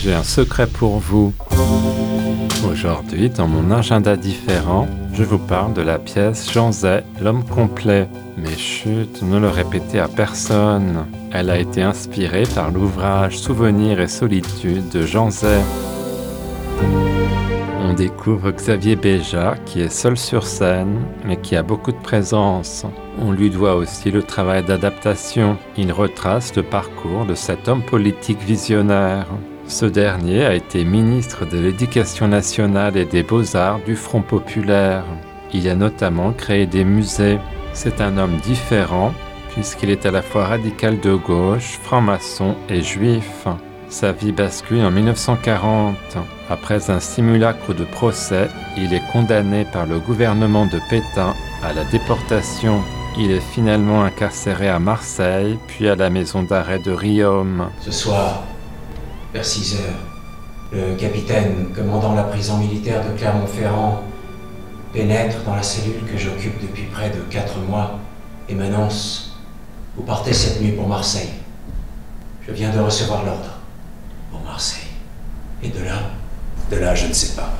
[0.00, 1.32] J'ai un secret pour vous.
[2.70, 8.08] Aujourd'hui, dans mon agenda différent, je vous parle de la pièce Jean Zay, l'homme complet.
[8.36, 11.04] Mais chut, ne le répétez à personne.
[11.32, 15.58] Elle a été inspirée par l'ouvrage Souvenirs et solitude de Jean Zay.
[17.84, 22.86] On découvre Xavier Béja qui est seul sur scène mais qui a beaucoup de présence.
[23.20, 25.56] On lui doit aussi le travail d'adaptation.
[25.76, 29.26] Il retrace le parcours de cet homme politique visionnaire.
[29.68, 35.04] Ce dernier a été ministre de l'Éducation nationale et des beaux-arts du Front populaire.
[35.52, 37.38] Il a notamment créé des musées.
[37.74, 39.12] C'est un homme différent
[39.52, 43.46] puisqu'il est à la fois radical de gauche, franc-maçon et juif.
[43.90, 45.96] Sa vie bascule en 1940.
[46.48, 48.48] Après un simulacre de procès,
[48.78, 52.80] il est condamné par le gouvernement de Pétain à la déportation.
[53.18, 57.68] Il est finalement incarcéré à Marseille, puis à la maison d'arrêt de Riom.
[57.80, 58.44] Ce soir,
[59.32, 64.02] vers 6 heures, le capitaine commandant la prison militaire de Clermont-Ferrand
[64.92, 67.98] pénètre dans la cellule que j'occupe depuis près de 4 mois
[68.48, 69.36] et m'annonce
[69.96, 71.30] Vous partez cette nuit pour Marseille.
[72.46, 73.58] Je viens de recevoir l'ordre.
[74.30, 74.88] Pour Marseille.
[75.62, 76.00] Et de là?
[76.70, 77.52] De là, je ne sais pas.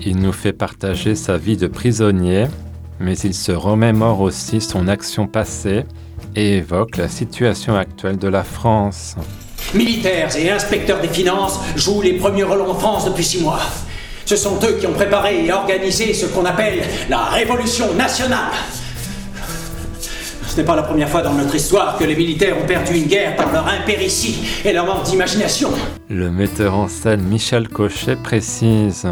[0.00, 2.46] Il nous fait partager sa vie de prisonnier,
[3.00, 5.84] mais il se remémore aussi son action passée
[6.36, 9.16] et évoque la situation actuelle de la France.
[9.74, 13.60] Militaires et inspecteurs des finances jouent les premiers rôles en France depuis six mois.
[14.24, 18.52] Ce sont eux qui ont préparé et organisé ce qu'on appelle la Révolution nationale.
[20.46, 23.06] Ce n'est pas la première fois dans notre histoire que les militaires ont perdu une
[23.06, 25.70] guerre par leur impéritie et leur manque d'imagination.
[26.10, 29.06] Le metteur en scène Michel Cochet précise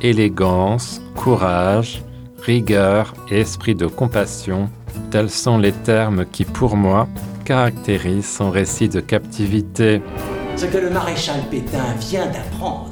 [0.00, 2.02] élégance, courage,
[2.42, 4.68] rigueur et esprit de compassion,
[5.10, 7.08] tels sont les termes qui, pour moi,
[7.44, 10.02] caractérisent son récit de captivité.
[10.56, 12.90] Ce que le maréchal Pétain vient d'apprendre,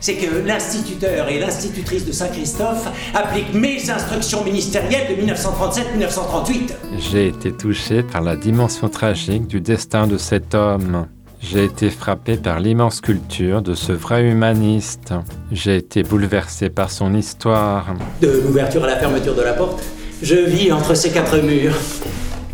[0.00, 6.72] c'est que l'instituteur et l'institutrice de Saint-Christophe appliquent mes instructions ministérielles de 1937-1938.
[7.10, 11.06] J'ai été touché par la dimension tragique du destin de cet homme.
[11.42, 15.14] J'ai été frappé par l'immense culture de ce vrai humaniste.
[15.50, 17.94] J'ai été bouleversé par son histoire.
[18.20, 19.82] De l'ouverture à la fermeture de la porte,
[20.22, 21.74] je vis entre ces quatre murs,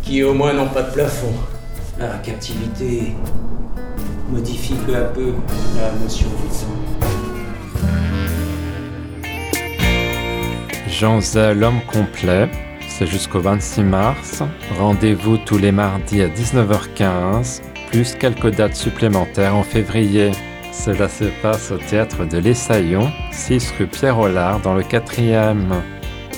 [0.01, 1.33] qui au moins n'ont pas de plafond.
[1.99, 3.13] La captivité
[4.29, 5.33] modifie peu à peu
[5.75, 6.97] la notion du temps.
[10.87, 12.49] Jean Zay, l'homme complet,
[12.87, 14.41] c'est jusqu'au 26 mars.
[14.79, 20.31] Rendez-vous tous les mardis à 19h15, plus quelques dates supplémentaires en février.
[20.71, 25.57] Cela se passe au théâtre de l'Essaillon, 6 rue Pierre Hollard dans le 4e.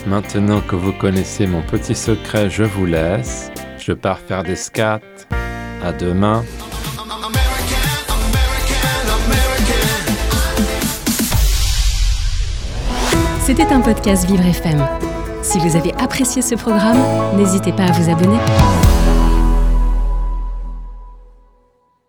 [0.07, 3.51] Maintenant que vous connaissez mon petit secret, je vous laisse.
[3.77, 5.01] Je pars faire des scats.
[5.83, 6.43] À demain.
[13.41, 14.87] C'était un podcast Vivre FM.
[15.41, 16.99] Si vous avez apprécié ce programme,
[17.35, 18.37] n'hésitez pas à vous abonner.